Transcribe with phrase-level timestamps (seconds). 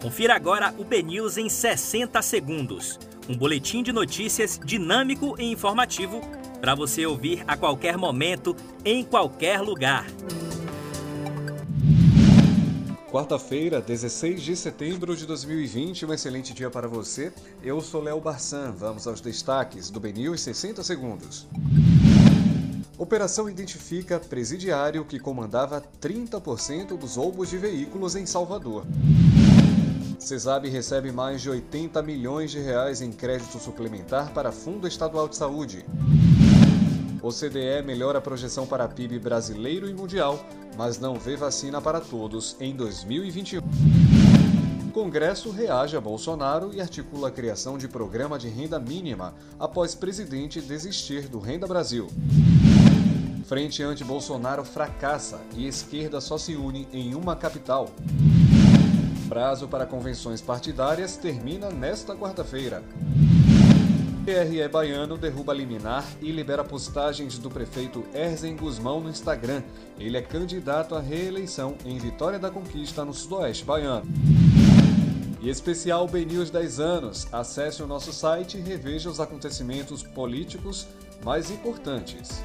[0.00, 3.00] Confira agora o BNews em 60 segundos.
[3.28, 6.20] Um boletim de notícias dinâmico e informativo
[6.60, 10.06] para você ouvir a qualquer momento, em qualquer lugar.
[13.10, 17.32] Quarta-feira, 16 de setembro de 2020, um excelente dia para você.
[17.60, 18.70] Eu sou Léo Barçan.
[18.70, 21.48] Vamos aos destaques do BNews 60 segundos.
[22.96, 28.86] Operação identifica presidiário que comandava 30% dos roubos de veículos em Salvador.
[30.18, 35.36] CESAB recebe mais de 80 milhões de reais em crédito suplementar para Fundo Estadual de
[35.36, 35.84] Saúde.
[37.22, 40.44] O CDE melhora a projeção para PIB brasileiro e mundial,
[40.76, 43.62] mas não vê vacina para todos em 2021.
[44.92, 50.60] Congresso reage a Bolsonaro e articula a criação de programa de renda mínima após presidente
[50.60, 52.08] desistir do Renda Brasil.
[53.44, 57.88] Frente anti-Bolsonaro fracassa e esquerda só se une em uma capital.
[59.38, 62.82] Prazo para convenções partidárias termina nesta quarta-feira.
[64.24, 69.62] PRE Baiano derruba liminar e libera postagens do prefeito Erzen Guzmão no Instagram.
[69.96, 74.10] Ele é candidato à reeleição em Vitória da Conquista, no Sudoeste Baiano.
[75.40, 77.28] E especial BNews 10 anos.
[77.32, 80.88] Acesse o nosso site e reveja os acontecimentos políticos
[81.24, 82.42] mais importantes.